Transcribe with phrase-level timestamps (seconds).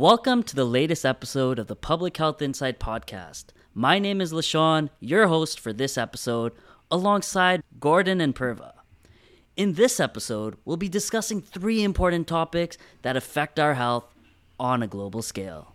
[0.00, 3.48] Welcome to the latest episode of the Public Health Insight Podcast.
[3.74, 6.52] My name is Leshawn, your host for this episode,
[6.90, 8.72] alongside Gordon and Purva.
[9.58, 14.06] In this episode, we'll be discussing three important topics that affect our health
[14.58, 15.74] on a global scale.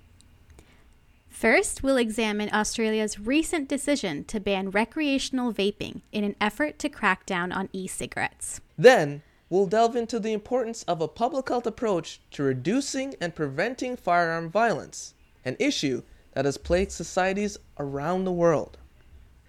[1.29, 7.27] First, we'll examine Australia's recent decision to ban recreational vaping in an effort to crack
[7.27, 8.59] down on e cigarettes.
[8.75, 13.95] Then, we'll delve into the importance of a public health approach to reducing and preventing
[13.95, 15.13] firearm violence,
[15.43, 16.01] an issue
[16.33, 18.77] that has plagued societies around the world.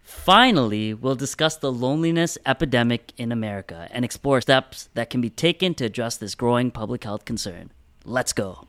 [0.03, 5.75] Finally, we'll discuss the loneliness epidemic in America and explore steps that can be taken
[5.75, 7.73] to address this growing public health concern.
[8.05, 8.69] Let's go.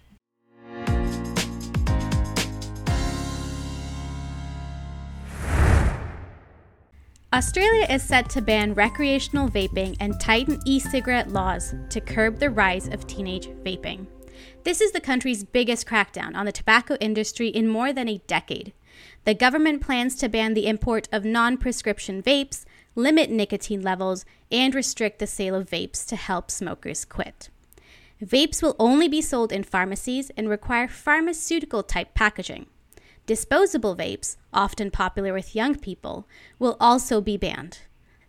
[7.38, 12.50] Australia is set to ban recreational vaping and tighten e cigarette laws to curb the
[12.50, 14.08] rise of teenage vaping.
[14.64, 18.74] This is the country's biggest crackdown on the tobacco industry in more than a decade.
[19.26, 22.66] The government plans to ban the import of non prescription vapes,
[22.96, 27.50] limit nicotine levels, and restrict the sale of vapes to help smokers quit.
[28.20, 32.66] Vapes will only be sold in pharmacies and require pharmaceutical type packaging.
[33.28, 36.26] Disposable vapes, often popular with young people,
[36.60, 37.80] will also be banned.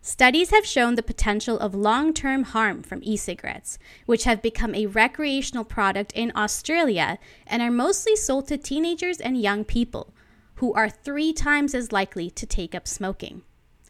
[0.01, 4.75] Studies have shown the potential of long term harm from e cigarettes, which have become
[4.75, 10.13] a recreational product in Australia and are mostly sold to teenagers and young people,
[10.55, 13.43] who are three times as likely to take up smoking.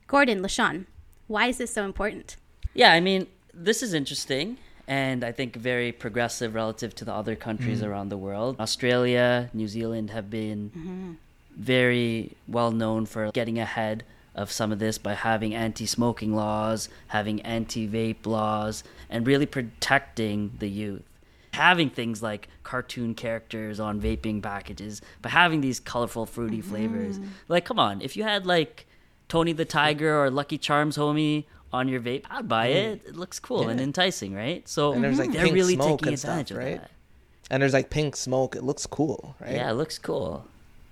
[0.06, 0.86] Gordon, Leshawn,
[1.26, 2.38] why is this so important?
[2.76, 4.58] Yeah, I mean, this is interesting
[4.90, 7.90] and I think very progressive relative to the other countries Mm-hmm.
[7.92, 8.60] around the world.
[8.60, 11.18] Australia, New Zealand have been
[11.56, 14.04] very well known for getting ahead
[14.36, 19.46] of some of this by having anti smoking laws, having anti vape laws, and really
[19.46, 21.04] protecting the youth.
[21.54, 27.20] Having things like cartoon characters on vaping packages, but having these colorful, fruity flavors.
[27.48, 28.86] Like, come on, if you had like
[29.28, 32.76] Tony the Tiger or Lucky Charms homie on your vape, I'd buy mm.
[32.76, 33.02] it.
[33.08, 34.68] It looks cool and enticing, right?
[34.68, 36.76] So And there's, like, they're pink really smoke taking and stuff, advantage right?
[36.76, 36.92] of that.
[37.52, 39.56] And there's like pink smoke, it looks cool, right?
[39.56, 40.46] Yeah, it looks cool.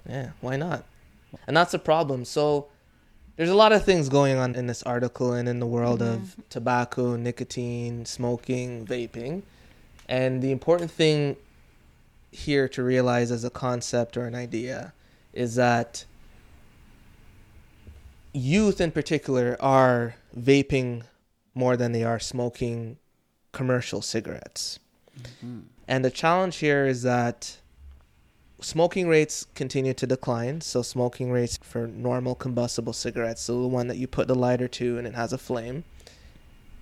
[0.09, 0.85] Yeah, why not?
[1.45, 2.25] And that's the problem.
[2.25, 2.67] So
[3.35, 6.19] there's a lot of things going on in this article and in the world of
[6.19, 6.41] mm-hmm.
[6.49, 9.43] tobacco, nicotine, smoking, vaping.
[10.09, 11.35] And the important thing
[12.31, 14.93] here to realize as a concept or an idea
[15.33, 16.05] is that
[18.37, 21.03] youth in particular are vaping
[21.53, 22.97] more than they are smoking
[23.51, 24.79] commercial cigarettes.
[25.19, 25.59] Mm-hmm.
[25.87, 27.57] And the challenge here is that
[28.61, 30.61] smoking rates continue to decline.
[30.61, 34.67] So smoking rates for normal combustible cigarettes, so the one that you put the lighter
[34.67, 35.83] to and it has a flame,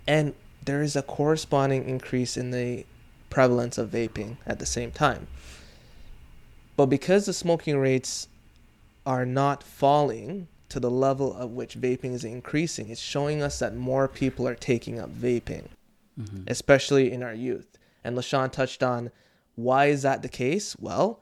[0.08, 0.34] and
[0.64, 2.86] there is a corresponding increase in the
[3.30, 5.28] prevalence of vaping at the same time.
[6.76, 8.28] But because the smoking rates
[9.06, 13.76] are not falling to the level of which vaping is increasing, it's showing us that
[13.76, 15.68] more people are taking up vaping,
[16.20, 16.44] mm-hmm.
[16.48, 17.78] especially in our youth.
[18.04, 19.12] And Leshawn touched on
[19.56, 20.76] why is that the case?
[20.80, 21.20] Well,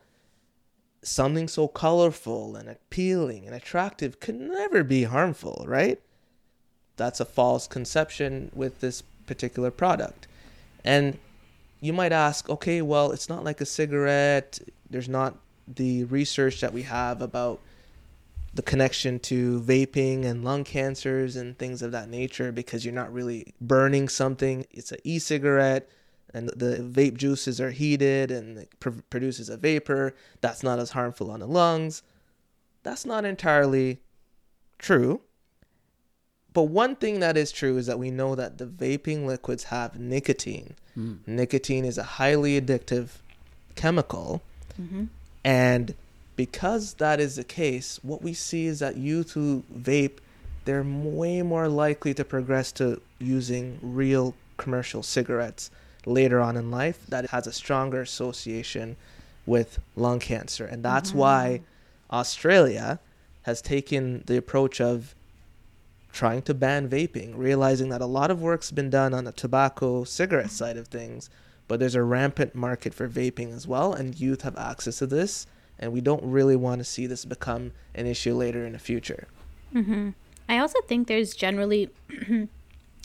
[1.01, 5.99] something so colorful and appealing and attractive could never be harmful, right?
[6.95, 10.27] That's a false conception with this particular product.
[10.83, 11.17] And
[11.81, 14.59] you might ask, okay, well, it's not like a cigarette.
[14.89, 15.37] There's not
[15.67, 17.59] the research that we have about
[18.53, 23.12] the connection to vaping and lung cancers and things of that nature because you're not
[23.12, 24.66] really burning something.
[24.72, 25.90] It's an e cigarette
[26.34, 30.91] and the vape juices are heated and it pr- produces a vapor that's not as
[30.91, 32.03] harmful on the lungs.
[32.84, 34.02] That's not entirely
[34.78, 35.22] true.
[36.53, 40.00] But one thing that is true is that we know that the vaping liquids have
[40.00, 40.75] nicotine.
[40.94, 41.16] Hmm.
[41.25, 43.09] Nicotine is a highly addictive
[43.75, 44.44] chemical.
[44.80, 45.06] Mm-hmm.
[45.44, 45.96] And
[46.35, 50.17] because that is the case, what we see is that youth who vape,
[50.66, 55.69] they're way more likely to progress to using real commercial cigarettes
[56.05, 57.05] later on in life.
[57.07, 58.95] That has a stronger association
[59.45, 60.66] with lung cancer.
[60.66, 61.19] And that's mm-hmm.
[61.19, 61.61] why
[62.11, 62.99] Australia
[63.43, 65.16] has taken the approach of
[66.13, 70.03] trying to ban vaping, realizing that a lot of work's been done on the tobacco
[70.03, 71.29] cigarette side of things,
[71.67, 75.47] but there's a rampant market for vaping as well, and youth have access to this,
[75.79, 79.28] and we don't really want to see this become an issue later in the future.
[79.73, 80.09] Mm-hmm.
[80.47, 81.90] I also think there's generally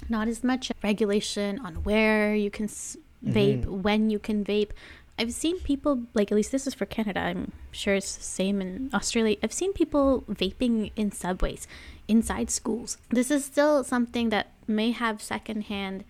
[0.09, 3.37] not as much regulation on where you can s- mm-hmm.
[3.37, 4.71] vape, when you can vape.
[5.19, 8.61] I've seen people, like, at least this is for Canada, I'm sure it's the same
[8.61, 9.37] in Australia.
[9.43, 11.67] I've seen people vaping in subways,
[12.07, 12.99] inside schools.
[13.11, 16.05] This is still something that may have secondhand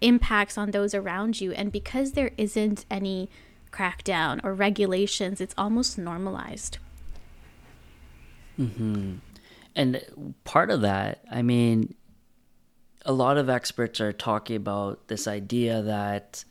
[0.00, 1.52] impacts on those around you.
[1.52, 3.28] And because there isn't any
[3.76, 6.78] crackdown or regulations, it's almost normalized.
[8.58, 9.16] Mm-hmm.
[9.74, 11.94] And part of that, I mean,
[13.04, 16.44] a lot of experts are talking about this idea that,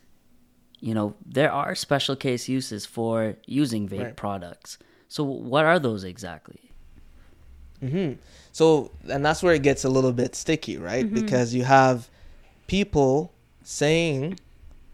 [0.80, 4.16] you know, there are special case uses for using vape Right.
[4.16, 4.78] products.
[5.08, 6.60] So, what are those exactly?
[7.80, 8.12] hmm
[8.52, 11.12] So, and that's where it gets a little bit sticky, right?
[11.12, 12.08] Because you have
[12.66, 13.32] people
[13.62, 14.38] saying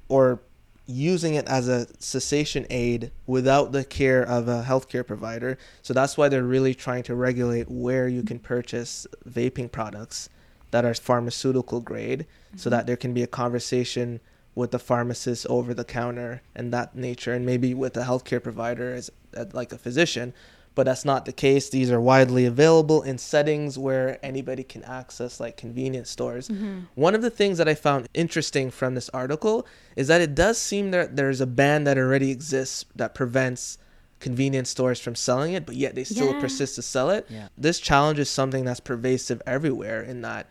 [0.08, 0.40] or
[0.86, 5.56] using it as a cessation aid without the care of a healthcare provider.
[5.80, 10.28] So that's why they're really trying to regulate where you can purchase vaping products
[10.72, 12.26] that are pharmaceutical grade
[12.56, 12.70] so mm-hmm.
[12.70, 14.20] that there can be a conversation
[14.54, 18.92] with the pharmacist over the counter and that nature and maybe with a healthcare provider
[18.92, 20.34] as, as like a physician
[20.74, 21.68] but that's not the case.
[21.68, 26.48] These are widely available in settings where anybody can access, like convenience stores.
[26.48, 26.80] Mm-hmm.
[26.94, 29.66] One of the things that I found interesting from this article
[29.96, 33.76] is that it does seem that there's a ban that already exists that prevents
[34.20, 36.40] convenience stores from selling it, but yet they still Yeah.
[36.40, 37.26] persist to sell it.
[37.28, 37.48] Yeah.
[37.58, 40.46] This challenge is something that's pervasive everywhere in that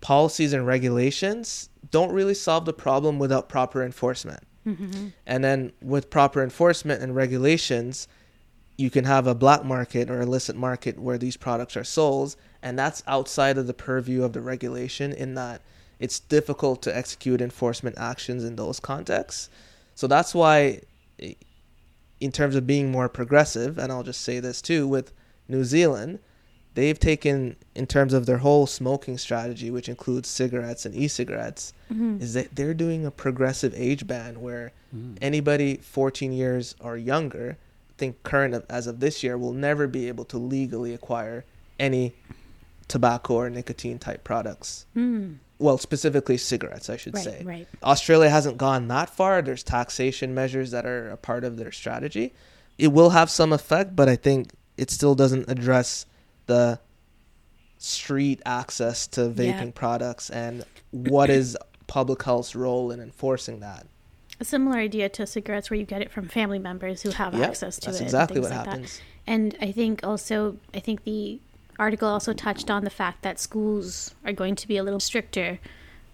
[0.00, 4.44] policies and regulations don't really solve the problem without proper enforcement.
[4.66, 5.08] Mm-hmm.
[5.26, 8.06] And then with proper enforcement and regulations,
[8.78, 12.78] you can have a black market or illicit market where these products are sold, and
[12.78, 15.60] that's outside of the purview of the regulation in that
[15.98, 19.50] it's difficult to execute enforcement actions in those contexts.
[19.96, 20.82] So that's why,
[22.20, 25.12] in terms of being more progressive, and I'll just say this too, with
[25.48, 26.20] New Zealand,
[26.74, 31.72] they've taken, in terms of their whole smoking strategy, which includes cigarettes and e cigarettes,
[31.92, 32.22] mm-hmm.
[32.22, 35.18] is that they're doing a progressive age ban where mm.
[35.20, 37.67] anybody 14 years or younger, I
[37.98, 41.44] think current of, as of this year, will never be able to legally acquire
[41.78, 42.14] any
[42.86, 44.86] tobacco or nicotine type products.
[44.94, 45.34] Hmm.
[45.58, 47.42] Well, specifically cigarettes, I should Right, say.
[47.44, 47.68] right.
[47.82, 49.42] Australia hasn't gone that far.
[49.42, 52.32] There's taxation measures that are a part of their strategy.
[52.78, 56.06] It will have some effect, but I think it still doesn't address
[56.46, 56.78] the
[57.76, 59.70] street access to vaping Yeah.
[59.74, 61.56] products and what is
[61.88, 63.86] public health's role in enforcing that.
[64.40, 67.48] A similar idea to cigarettes where you get it from family members who have Yep,
[67.48, 68.00] access to that's it.
[68.00, 68.68] and exactly what like that.
[68.68, 69.00] happens.
[69.26, 71.40] And I think also, I think the
[71.78, 75.58] article also touched on the fact that schools are going to be a little stricter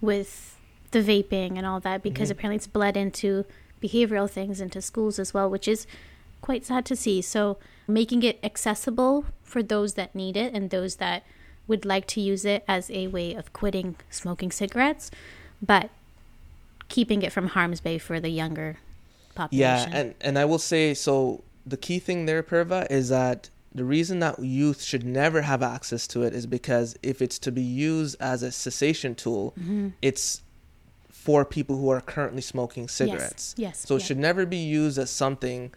[0.00, 0.56] with
[0.91, 2.38] the vaping and all that because Mm-hmm.
[2.38, 3.44] apparently it's bled into
[3.82, 5.87] behavioral things into schools as well, which is
[6.41, 7.20] quite sad to see.
[7.20, 11.25] So making it accessible for those that need it and those that
[11.67, 15.11] would like to use it as a way of quitting smoking cigarettes,
[15.62, 15.91] but
[16.89, 18.77] keeping it from harm's bay for the younger
[19.35, 19.91] population.
[19.93, 21.43] Yeah, and and I will say so.
[21.67, 26.07] The key thing there, Purva, is that the reason that youth should never have access
[26.09, 29.89] to it is because if it's to be used as a cessation tool, Mm-hmm.
[30.03, 30.43] it's
[31.11, 33.55] for people who are currently smoking cigarettes.
[33.57, 34.07] yes, So it yeah.
[34.07, 35.73] should never be used as something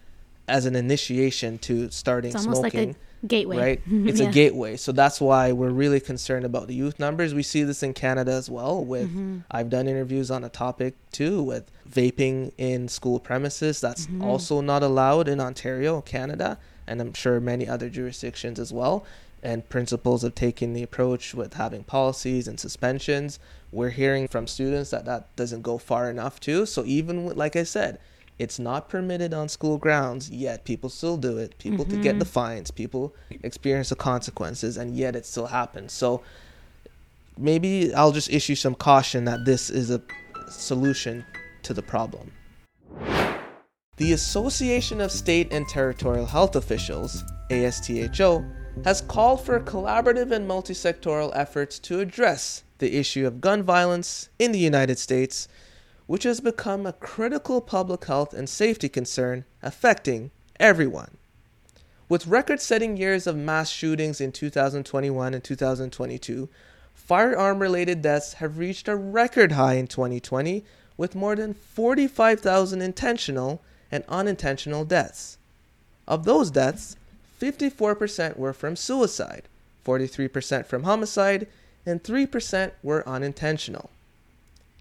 [0.48, 2.88] as an initiation to starting it's almost smoking.
[2.90, 3.58] like a gateway.
[3.58, 3.82] right?
[4.08, 4.30] It's Yeah.
[4.30, 4.78] a gateway.
[4.78, 7.34] So that's why we're really concerned about the youth numbers.
[7.34, 9.40] We see this in Canada as well with Mm-hmm.
[9.50, 13.82] I've done interviews on a topic too with vaping in school premises.
[13.82, 14.24] That's Mm-hmm.
[14.24, 19.06] also not allowed in Ontario, Canada, and I'm sure many other jurisdictions as well.
[19.44, 23.40] And principals have taken the approach with having policies and suspensions.
[23.72, 26.66] We're hearing from students that that doesn't go far enough too.
[26.66, 28.00] So even with, like I said,
[28.40, 31.58] it's not permitted on school grounds, yet people still do it.
[31.58, 32.20] People to get mm-hmm.
[32.20, 35.92] the fines, people experience the consequences, and yet it still happens.
[35.94, 36.22] So
[37.38, 40.02] maybe I'll just issue some caution that this is a
[40.50, 41.26] solution
[41.64, 42.32] to the problem.
[43.98, 48.46] The Association of State and Territorial Health Officials, ASTHO,
[48.84, 54.52] has called for collaborative and multi-sectoral efforts to address the issue of gun violence in
[54.52, 55.48] the United States,
[56.08, 61.18] which has become a critical public health and safety concern affecting everyone.
[62.10, 66.48] With record setting years of mass shootings in 2021 and 2022,
[66.96, 70.64] firearm related deaths have reached a record high in 2020
[70.96, 73.62] with more than 45,000 intentional
[73.92, 75.38] and unintentional deaths.
[76.08, 76.96] Of those deaths,
[77.42, 79.44] 54% were from suicide,
[79.86, 81.48] 43% from homicide,
[81.86, 83.90] and 3% were unintentional.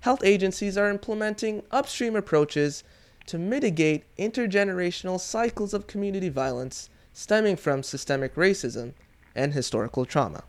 [0.07, 2.85] Health agencies are implementing upstream approaches
[3.27, 8.93] to mitigate intergenerational cycles of community violence stemming from systemic racism
[9.35, 10.45] and historical trauma.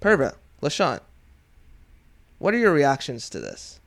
[0.00, 1.00] Purva, Leshawn,
[2.38, 3.78] what are your reactions to this?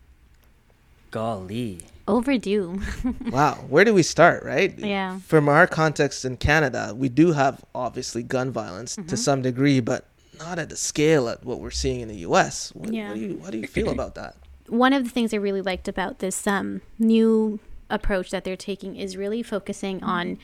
[1.10, 1.80] Golly.
[2.08, 2.80] Overdue.
[3.32, 4.78] Wow, where do we start, right?
[4.78, 5.18] Yeah.
[5.22, 9.08] From our context in Canada, we do have obviously gun violence Mm-hmm.
[9.08, 10.06] to some degree, but
[10.40, 12.72] not at the scale at what we're seeing in the U.S.
[12.74, 13.10] What, Yeah.
[13.10, 14.36] what do you what do you feel about that?
[14.68, 18.96] One of the things I really liked about this um, new approach that they're taking
[18.98, 20.38] is really focusing on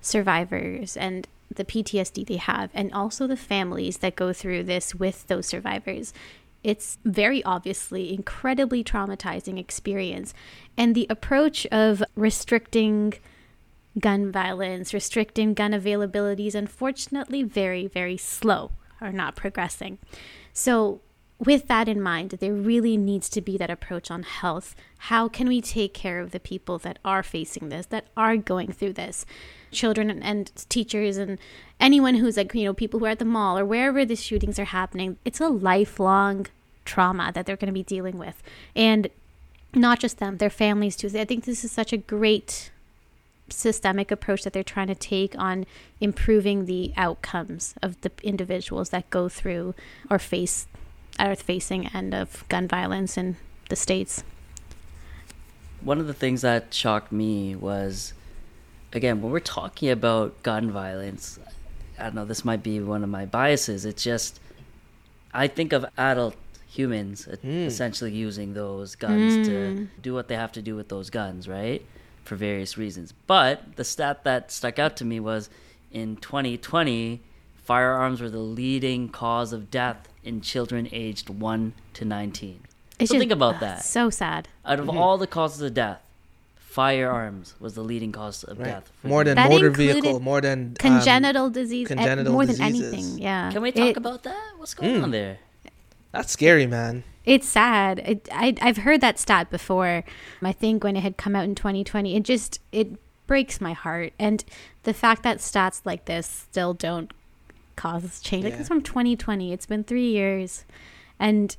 [0.00, 5.26] survivors and the PTSD they have, and also the families that go through this with
[5.26, 6.14] those survivors.
[6.62, 10.32] It's very obviously incredibly traumatizing experience,
[10.76, 13.14] and the approach of restricting
[13.98, 19.98] gun violence, restricting gun availability is unfortunately very, very slow or not progressing.
[20.52, 21.00] So
[21.40, 24.76] with that in mind, there really needs to be that approach on health.
[24.98, 28.72] How can we take care of the people that are facing this, that are going
[28.72, 29.24] through this?
[29.70, 31.38] Children and, and, teachers and
[31.78, 34.58] anyone who's like, you know, people who are at the mall or wherever the shootings
[34.58, 35.16] are happening.
[35.24, 36.46] It's a lifelong
[36.84, 38.42] trauma that they're going to be dealing with.
[38.76, 39.08] And
[39.74, 41.08] not just them, their families too.
[41.14, 42.70] I think this is such a great
[43.52, 45.66] systemic approach that they're trying to take on
[46.00, 49.74] improving the outcomes of the individuals that go through
[50.10, 50.66] or face
[51.18, 53.36] are facing end of gun violence in
[53.68, 54.24] the states.
[55.82, 58.12] One of the things that shocked me was,
[58.92, 61.38] again, when we're talking about gun violence,
[61.98, 63.84] I don't know, this might be one of my biases.
[63.84, 64.40] It's just,
[65.32, 66.36] I think of adult
[66.68, 67.66] humans mm.
[67.66, 69.44] essentially using those guns mm.
[69.44, 69.84] to hmm.
[70.00, 71.84] do what they have to do with those guns, right?
[72.24, 73.12] For various reasons.
[73.26, 75.50] But the stat that stuck out to me was
[75.90, 77.20] in 2020,
[77.56, 82.60] firearms were the leading cause of death in children aged 1 to 19.
[82.98, 83.84] It's so just, think about that.
[83.84, 84.48] So sad.
[84.64, 84.98] Out of mm-hmm.
[84.98, 86.00] all the causes of death,
[86.56, 88.66] firearms was the leading cause of right.
[88.66, 88.92] death.
[89.02, 92.90] More than that motor vehicle, more than um, congenital um, disease, congenital more diseases.
[92.90, 93.18] than anything.
[93.18, 93.50] Yeah.
[93.50, 94.52] Can we talk it, about that?
[94.56, 95.38] What's going mm, on there?
[96.12, 97.02] That's scary, man.
[97.24, 97.98] It's sad.
[98.00, 100.04] It, I I've heard that stat before.
[100.42, 102.88] I think when it had come out in 2020, it just it
[103.26, 104.12] breaks my heart.
[104.18, 104.44] And
[104.82, 107.12] the fact that stats like this still don't
[107.76, 108.44] cause change.
[108.44, 108.50] Yeah.
[108.50, 109.52] Like it's from 2020.
[109.52, 110.64] It's been three years,
[111.18, 111.56] and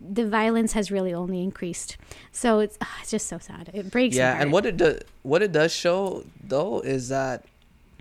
[0.00, 1.96] the violence has really only increased.
[2.32, 3.70] So it's uh, it's just so sad.
[3.72, 4.16] It breaks.
[4.16, 7.44] Yeah, and what it does what it does show though is that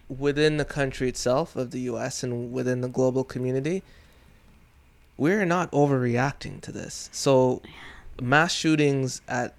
[0.09, 2.23] within the country itself of the U.S.
[2.23, 3.83] and within the global community,
[5.17, 7.09] we're not overreacting to this.
[7.11, 7.61] So
[8.21, 9.55] mass shootings at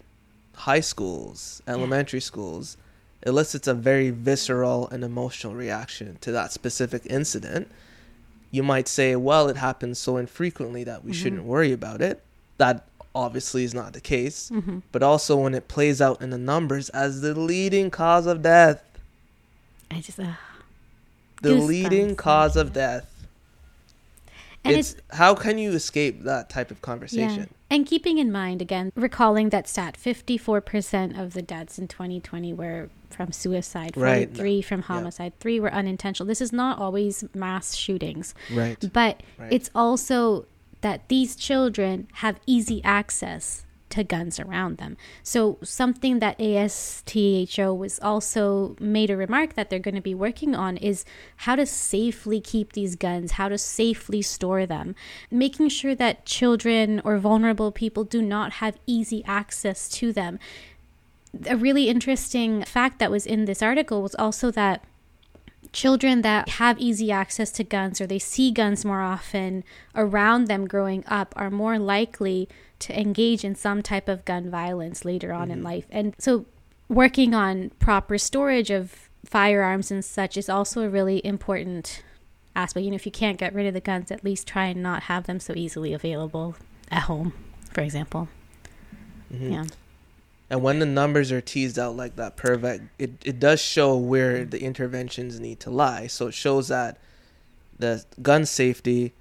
[0.55, 2.25] high schools, elementary yeah.
[2.25, 2.77] schools
[3.25, 7.71] elicits a very visceral and emotional reaction to that specific incident,
[8.51, 11.23] you might say, well, it happens so infrequently that we mm-hmm.
[11.23, 12.23] shouldn't worry about it.
[12.59, 14.51] That obviously is not the case.
[14.51, 14.81] Mm-hmm.
[14.93, 18.83] But also when it plays out in the numbers as the leading cause of death.
[19.91, 20.21] I just.
[20.21, 20.35] Uh,
[21.43, 23.11] the leading cause of death.
[24.65, 27.41] And it's, it's, how can you escape that type of conversation?
[27.41, 27.77] Yeah.
[27.77, 32.53] And keeping in mind again, recalling that stat, fifty-four percent of the deaths in 2020
[32.53, 34.33] were from suicide, right.
[34.33, 35.43] three from homicide, yeah.
[35.43, 36.27] three were unintentional.
[36.27, 38.35] This is not always mass shootings.
[38.53, 38.79] Right.
[38.93, 39.53] But right.
[39.53, 40.47] it's also
[40.81, 44.97] that these children have easy access to guns around them.
[45.23, 50.55] So something that ASTHO was also made a remark that they're going to be working
[50.55, 51.05] on is
[51.39, 54.95] how to safely keep these guns, how to safely store them,
[55.31, 60.39] making sure that children or vulnerable people do not have easy access to them
[61.47, 64.85] a really interesting fact that was in this article was also that
[65.73, 70.67] children that have easy access to guns or they see guns more often around them
[70.67, 72.49] growing up are more likely
[72.85, 75.59] to engage in some type of gun violence later on mm-hmm.
[75.59, 75.87] in life.
[75.91, 76.47] And so
[76.89, 82.03] working on proper storage of firearms and such is also a really important
[82.55, 82.85] aspect.
[82.85, 85.05] You know, if you can't get rid of the guns, at least try and not
[85.05, 86.57] have them so easily available
[86.91, 87.33] at home,
[87.73, 88.29] for example.
[89.33, 89.53] Mm-hmm.
[89.53, 89.65] Yeah.
[90.51, 93.97] And when the numbers are teased out like that per vet, it, it does show
[93.97, 96.07] where the interventions need to lie.
[96.07, 96.99] So it shows that
[97.79, 99.15] the gun safety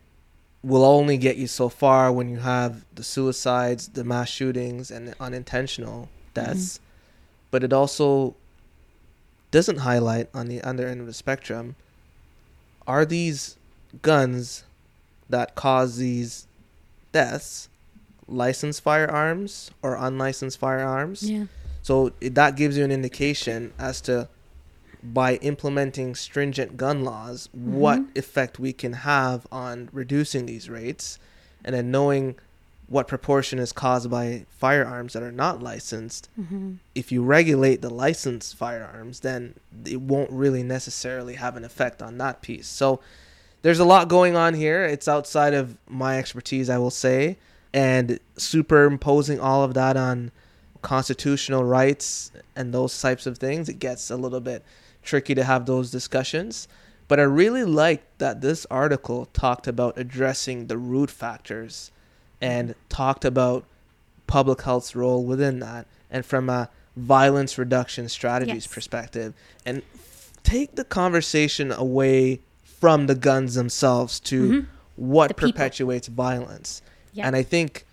[0.63, 5.10] will only get you so far when you have the suicides, the mass shootings, and
[5.10, 6.77] the unintentional deaths.
[6.77, 6.84] Mm-hmm.
[7.51, 8.36] But it also
[9.51, 11.75] doesn't highlight on the other end of the spectrum
[12.88, 13.58] are these
[14.01, 14.63] guns
[15.29, 16.48] that cause these
[17.12, 17.70] deaths
[18.27, 21.29] licensed firearms or unlicensed firearms.
[21.29, 21.46] Yeah.
[21.82, 24.29] So that gives you an indication as to
[25.04, 27.76] by implementing stringent gun laws mm-hmm.
[27.76, 31.20] what effect we can have on reducing these rates
[31.64, 32.36] and then knowing
[32.88, 36.74] what proportion is caused by firearms that are not licensed mm-hmm.
[36.96, 39.54] if you regulate the licensed firearms then
[39.86, 43.00] it won't really necessarily have an effect on that piece so
[43.62, 47.38] there's a lot going on here it's outside of my expertise i will say
[47.74, 50.32] and superimposing all of that on
[50.84, 54.64] constitutional rights and those types of things, it gets a little bit
[55.04, 56.68] tricky to have those discussions.
[57.08, 61.92] But I really liked that this article talked about addressing the root factors
[62.42, 63.66] and talked about
[64.28, 65.86] public health's role within that.
[66.10, 68.68] And from a violence reduction strategies Yes.
[68.68, 69.34] perspective
[69.66, 69.82] and
[70.44, 74.66] take the conversation away from the guns themselves to Mhm.
[74.96, 76.82] what The perpetuates violence.
[77.14, 77.28] Yeah.
[77.28, 77.86] And I think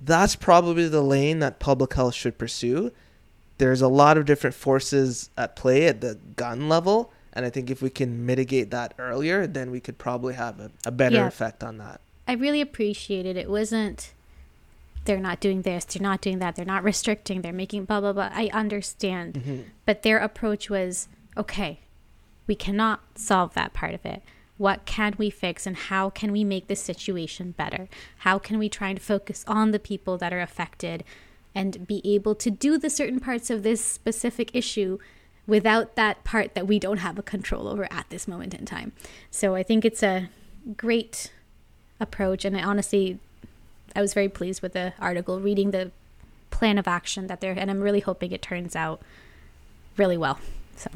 [0.00, 2.90] that's probably the lane that public health should pursue.
[3.62, 7.12] There's a lot of different forces at play at the gun level.
[7.32, 10.72] And I think if we can mitigate that earlier, then we could probably have a,
[10.84, 11.28] a better Yeah.
[11.28, 12.00] effect on that.
[12.26, 13.48] I really appreciated it.
[13.48, 14.14] wasn't
[15.04, 18.12] they're not doing this, they're not doing that, they're not restricting, they're making blah blah
[18.12, 18.30] blah.
[18.32, 19.34] I understand.
[19.34, 19.60] Mm-hmm.
[19.86, 21.78] But their approach was, okay,
[22.48, 24.22] we cannot solve that part of it.
[24.58, 27.88] What can we fix and how can we make the situation better?
[28.18, 31.04] How can we try and focus on the people that are affected
[31.54, 34.98] and be able to do the certain parts of this specific issue
[35.46, 38.92] without that part that we don't have a control over at this moment in time?
[39.30, 40.28] So I think it's a
[40.76, 41.32] great
[42.00, 43.18] approach and I honestly
[43.94, 45.90] I was very pleased with the article reading the
[46.50, 49.02] plan of action that they're and I'm really hoping it turns out
[49.96, 50.38] really well.
[50.76, 50.90] So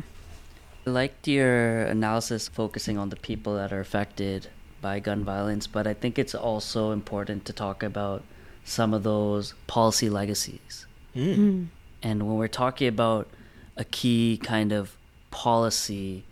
[0.87, 4.49] I liked your analysis focusing on the people that are affected
[4.81, 8.23] by gun violence, but I think it's also important to talk about
[8.67, 10.85] some of those policy legacies.
[11.15, 11.69] Mm.
[12.03, 13.29] And when we're talking about
[13.77, 14.97] a key kind of
[15.31, 16.25] policy,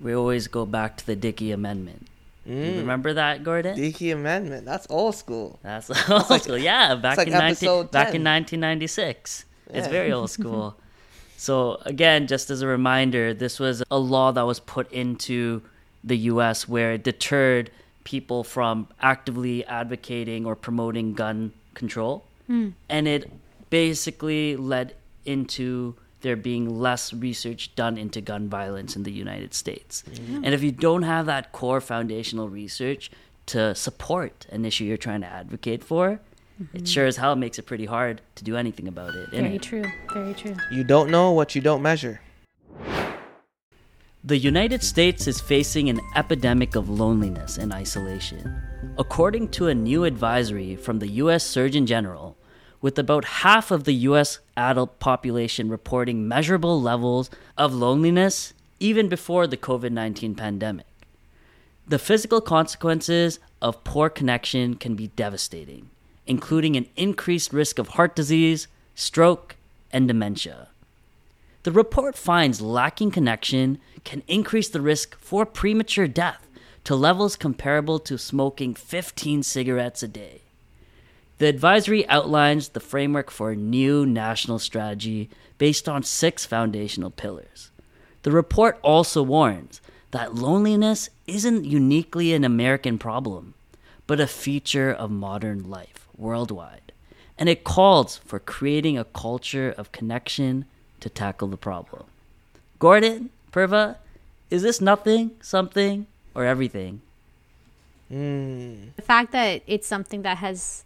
[0.00, 2.06] we always go back to the Dickey Amendment.
[2.46, 2.76] You Mm.
[2.78, 3.76] remember that, Gordon?
[3.76, 4.64] Dickey Amendment.
[4.64, 5.58] That's old school.
[5.62, 6.56] That's old like- school.
[6.56, 9.44] Yeah, back like in 19, back in 1996.
[9.68, 9.88] It's Yeah.
[9.92, 10.76] very old school.
[11.36, 15.62] so again, just as a reminder, this was a law that was put into
[16.04, 16.68] the U.S.
[16.68, 17.70] where it deterred
[18.04, 22.68] people from actively advocating or promoting gun control, hmm.
[22.88, 23.22] and it
[23.70, 24.94] basically led
[25.24, 30.04] into there being less research done into gun violence in the United States.
[30.06, 30.44] Hmm.
[30.44, 33.10] And if you don't have that core foundational research
[33.46, 36.06] to support an issue you're trying to advocate for,
[36.60, 36.84] it mm-hmm.
[36.84, 39.30] sure as hell makes it pretty hard to do anything about it.
[39.30, 39.62] very innit?
[39.62, 39.84] true.
[40.12, 40.56] Very true.
[40.70, 42.20] You don't know what you don't measure.
[44.22, 48.60] The United States is facing an epidemic of loneliness and isolation.
[48.98, 51.42] According to a new advisory from the U.S.
[51.42, 52.36] Surgeon General,
[52.82, 54.40] with about half of the U.S.
[54.58, 60.86] adult population reporting measurable levels of loneliness even before the COVID 19 pandemic.
[61.88, 65.88] The physical consequences of poor connection can be devastating,
[66.26, 69.56] including an increased risk of heart disease, stroke,
[69.90, 70.68] and dementia.
[71.62, 76.46] The report finds lacking connection can increase the risk for premature death
[76.84, 80.40] to levels comparable to smoking 15 cigarettes a day.
[81.36, 87.70] The advisory outlines the framework for a new national strategy based on six foundational pillars.
[88.22, 93.54] The report also warns that loneliness isn't uniquely an American problem,
[94.06, 96.92] but a feature of modern life worldwide.
[97.38, 100.64] And it calls for creating a culture of connection
[101.00, 102.04] to tackle the problem.
[102.78, 103.96] Gordon, Purva,
[104.50, 107.02] is this nothing, something, or everything?
[108.10, 108.94] Mm.
[108.96, 110.84] The fact that it's something that has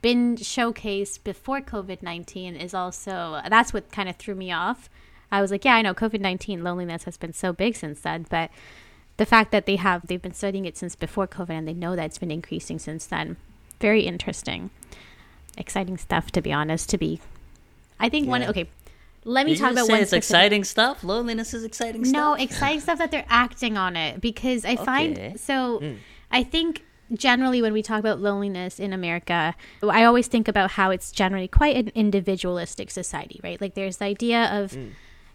[0.00, 4.88] been showcased before COVID 19 is also, that's what kind of threw me off.
[5.30, 8.26] I was like, yeah, I know COVID 19 loneliness has been so big since then,
[8.28, 8.50] but
[9.16, 11.96] the fact that they have, they've been studying it since before COVID and they know
[11.96, 13.36] that it's been increasing since then,
[13.80, 14.70] very interesting.
[15.56, 17.20] Exciting stuff, to be honest, to be.
[17.98, 18.68] I think one, okay,
[19.26, 21.02] let me Did talk about one it's specific- exciting stuff.
[21.02, 22.12] Loneliness is exciting stuff.
[22.12, 24.84] no, exciting stuff that they're acting on it because I Okay.
[24.84, 25.78] find so.
[25.80, 25.94] Hmm.
[26.30, 30.90] I think generally when we talk about loneliness in America, I always think about how
[30.90, 33.60] it's generally quite an individualistic society, right?
[33.60, 34.88] Like there's the idea of hmm.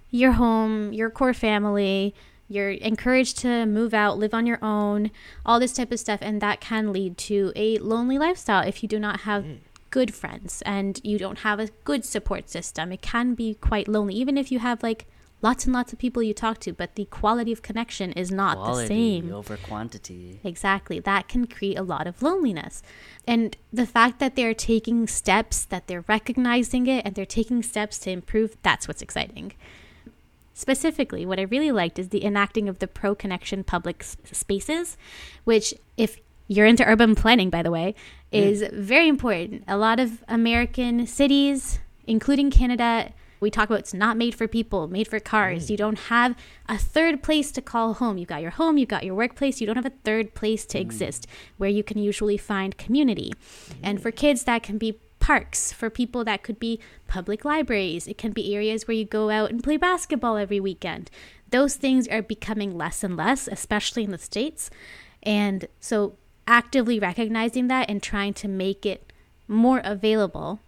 [0.09, 2.15] your home, your core family.
[2.47, 5.11] You're encouraged to move out, live on your own,
[5.45, 8.89] all this type of stuff, and that can lead to a lonely lifestyle if you
[8.89, 9.53] do not have hmm.
[9.91, 12.91] Good friends and you don't have a good support system.
[12.91, 15.05] It can be quite lonely, even if you have like
[15.43, 18.57] lots and lots of people you talk to, but the quality of connection is not
[18.57, 18.87] Quality the
[19.21, 19.33] same.
[19.33, 20.39] over quantity.
[20.43, 20.99] Exactly.
[20.99, 22.81] That can create a lot of loneliness.
[23.27, 27.97] And the fact that they're taking steps, that they're recognizing it, and they're taking steps
[27.99, 29.53] to improve, that's what's exciting.
[30.53, 34.95] Specifically, what I really liked is the enacting of the pro connection public s- spaces,
[35.43, 37.95] which, if you're into urban planning, by the way,
[38.31, 39.63] is very important.
[39.67, 44.87] A lot of American cities, including Canada, we talk about it's not made for people,
[44.87, 45.65] made for cars.
[45.65, 45.69] Mm.
[45.71, 46.35] You don't have
[46.69, 48.17] a third place to call home.
[48.17, 49.59] You've got your home, you've got your workplace.
[49.59, 50.81] You don't have a third place to mm.
[50.81, 53.33] exist where you can usually find community.
[53.81, 55.71] And for kids, that can be parks.
[55.71, 58.07] For people, that could be public libraries.
[58.07, 61.09] It can be areas where you go out and play basketball every weekend.
[61.49, 64.69] Those things are becoming less and less, especially in the States.
[65.23, 66.17] And so,
[66.51, 69.11] actively recognizing that and trying to make it
[69.47, 70.59] more available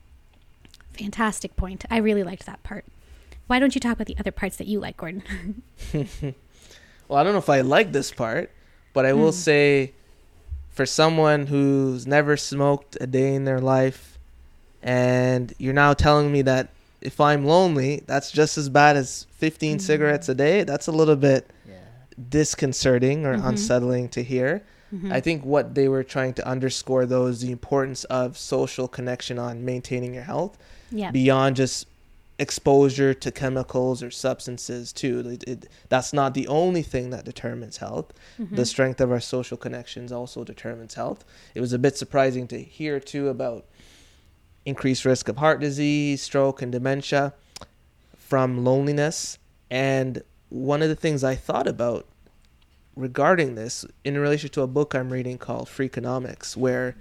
[0.94, 1.86] Fantastic point.
[1.90, 2.86] I really liked that part.
[3.48, 5.64] Why don't you talk about the other parts that you like, Gordon?
[5.94, 8.52] well, I don't know if I like this part,
[8.94, 9.46] but I will Mm.
[9.50, 9.94] say
[10.70, 14.20] for someone who's never smoked a day in their life
[14.84, 16.70] and you're now telling me that
[17.02, 19.82] if I'm lonely, that's just as bad as 15 Mm.
[19.82, 21.74] cigarettes a day, that's a little bit Yeah.
[22.30, 23.48] disconcerting or Mhm.
[23.48, 24.62] unsettling to hear.
[24.94, 25.12] Mhm.
[25.12, 29.40] I think what they were trying to underscore though is the importance of social connection
[29.40, 30.58] on maintaining your health
[30.92, 31.12] yeah.
[31.12, 31.88] beyond just
[32.40, 35.20] exposure to chemicals or substances too.
[35.28, 38.12] It, it, that's not the only thing that determines health.
[38.40, 38.56] Mhm.
[38.56, 41.24] The strength of our social connections also determines health.
[41.56, 43.66] It was a bit surprising to hear too about
[44.66, 47.34] increased risk of heart disease, stroke, and dementia
[48.18, 49.38] from loneliness.
[49.70, 52.08] And one of the things I thought about
[52.96, 56.96] regarding this in relation to a book I'm reading called Freakonomics, where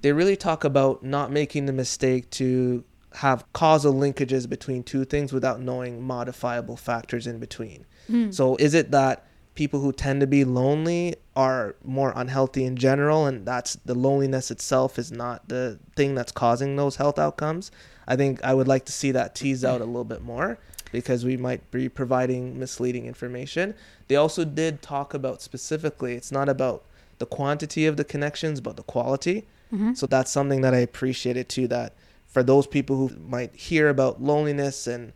[0.00, 2.84] they really talk about not making the mistake to
[3.16, 7.86] have causal linkages between two things without knowing modifiable factors in between.
[8.10, 8.32] Mm.
[8.32, 13.26] So is it that people who tend to be lonely are more unhealthy in general
[13.26, 17.70] and that's the loneliness itself is not the thing that's causing those health outcomes?
[18.06, 20.58] I think I would like to see that teased out a little bit more
[20.92, 23.74] because we might be providing misleading information.
[24.08, 26.84] They also did talk about specifically it's not about
[27.18, 29.46] the quantity of the connections but the quality.
[29.72, 29.96] Mhm.
[29.96, 31.66] So that's something that I appreciated too.
[31.66, 31.94] That
[32.26, 35.12] for those people who might hear about loneliness and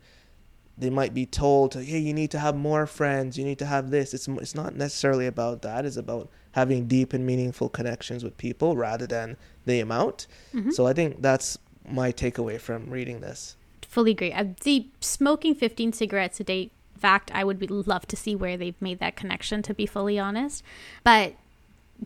[0.79, 3.35] they might be told, to, "Hey, you need to have more friends.
[3.37, 5.85] You need to have this." It's it's not necessarily about that.
[5.85, 10.27] It's about having deep and meaningful connections with people rather than the amount.
[10.53, 10.71] Mhm.
[10.73, 11.57] So I think that's
[11.89, 13.55] my takeaway from reading this.
[13.97, 14.31] Fully agree.
[14.31, 18.55] Uh, the smoking 15 cigarettes a day fact, I would be, love to see where
[18.55, 20.61] they've made that connection, to be fully honest.
[21.03, 21.33] But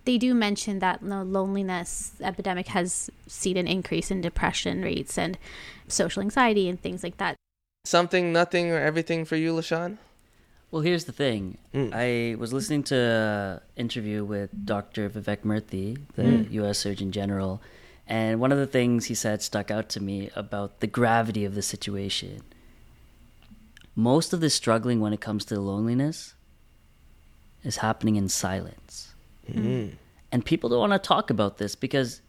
[0.06, 5.38] they do mention that the loneliness epidemic has seen an increase in depression rates and
[5.90, 7.36] social anxiety and things like that.
[7.84, 9.98] Something, nothing, or everything for you, Leshawn?
[10.72, 11.58] Well, here's the thing.
[11.74, 11.92] Mm.
[11.94, 15.10] I was listening to an interview with Dr.
[15.10, 16.52] Vivek Murthy, the Mm.
[16.54, 16.80] U.S.
[16.80, 17.62] Surgeon General,
[18.12, 21.56] and one of the things he said stuck out to me about the gravity of
[21.56, 22.42] the situation.
[23.96, 26.36] Most of the struggling when it comes to loneliness
[27.64, 29.14] is happening in silence.
[29.50, 29.94] Mm.
[30.32, 32.22] And people don't want to talk about this because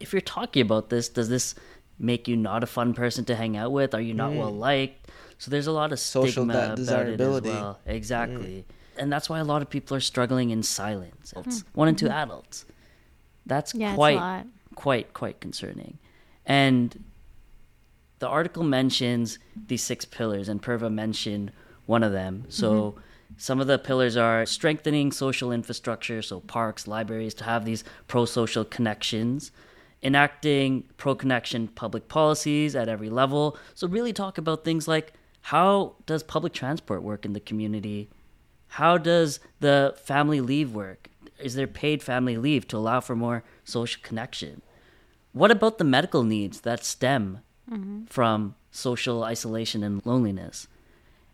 [0.00, 1.54] if you're talking about this, does this
[1.98, 3.94] make you not a fun person to hang out with?
[3.94, 4.38] Are you not Mm.
[4.38, 5.10] well liked?
[5.38, 7.78] So there's a lot of Social stigma de- about it as well.
[7.86, 8.64] Exactly.
[8.98, 11.32] And that's why a lot of people are struggling in silence.
[11.36, 12.64] It's one and two adults.
[13.46, 14.46] That's Yeah, quite it's a lot.
[14.80, 15.98] Quite quite concerning.
[16.46, 17.04] And
[18.18, 21.52] the article mentions these six pillars and Purva mentioned
[21.84, 22.46] one of them.
[22.48, 23.00] So mm-hmm.
[23.36, 28.64] some of the pillars are strengthening social infrastructure, so parks, libraries to have these pro-social
[28.64, 29.52] connections,
[30.02, 33.58] enacting pro-connection public policies at every level.
[33.74, 35.12] So really talk about things like
[35.42, 38.08] how does public transport work in the community?
[38.68, 41.10] How does the family leave work?
[41.38, 44.62] Is there paid family leave to allow for more social connection?
[45.32, 47.40] What about the medical needs that stem
[47.70, 48.04] mm-hmm.
[48.04, 50.66] from social isolation and loneliness?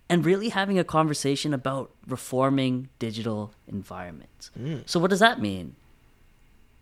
[0.08, 4.50] And really having a conversation about reforming digital environments.
[4.58, 4.88] Mm.
[4.88, 5.74] So, what does that mean?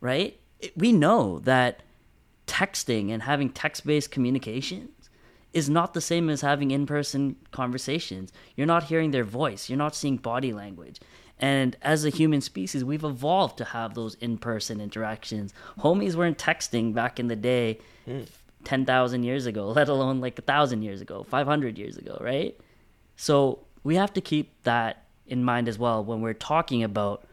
[0.01, 0.39] Right?
[0.61, 1.81] It- We know that
[2.47, 4.91] texting and having text based communications
[5.55, 8.33] is not the same as having in person conversations.
[8.57, 11.01] You're not hearing their voice, you're not seeing body language.
[11.39, 15.53] And as a human species, we've evolved to have those in person interactions.
[15.81, 18.23] Homies weren't texting back in the day hmm.
[18.65, 22.59] 10,000 years ago, let alone like 1,000 years ago, 500 years ago, right?
[23.17, 27.27] So we have to keep that in mind as well when we're talking about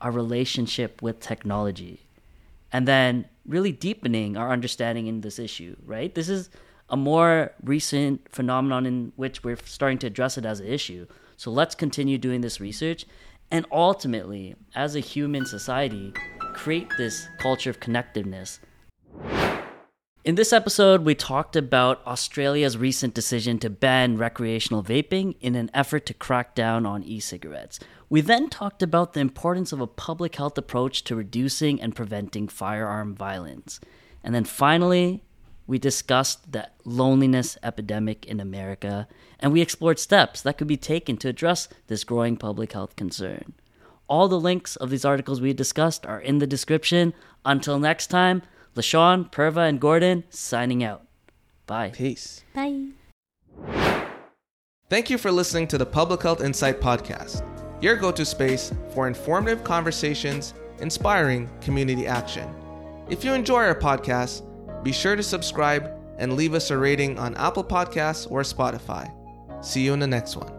[0.00, 2.06] our relationship with technology
[2.72, 6.14] and then really deepening our understanding in this issue, right?
[6.14, 6.50] This is
[6.88, 11.06] a more recent phenomenon in which we're starting to address it as an issue.
[11.36, 13.06] So let's continue doing this research
[13.50, 16.12] and ultimately, as a human society,
[16.54, 18.58] create this culture of connectiveness.
[20.24, 25.70] In this episode, we talked about Australia's recent decision to ban recreational vaping in an
[25.72, 27.78] effort to crack down on e cigarettes.
[28.10, 32.48] We then talked about the importance of a public health approach to reducing and preventing
[32.48, 33.78] firearm violence.
[34.24, 35.22] And then finally,
[35.66, 39.08] we discussed the loneliness epidemic in America,
[39.40, 43.54] and we explored steps that could be taken to address this growing public health concern.
[44.08, 47.12] All the links of these articles we discussed are in the description.
[47.44, 48.42] Until next time,
[48.76, 51.06] Leshawn, Purva, and Gordon signing out.
[51.66, 51.90] Bye.
[51.90, 52.44] Peace.
[52.54, 52.90] Bye.
[54.88, 57.42] Thank you for listening to the Public Health Insight Podcast,
[57.82, 62.48] your go to space for informative conversations, inspiring community action.
[63.08, 64.42] If you enjoy our podcast,
[64.82, 69.12] be sure to subscribe, and leave us a rating on Apple Podcasts or Spotify.
[69.64, 70.55] See you in the next one.